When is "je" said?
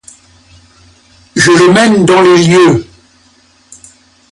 1.35-1.51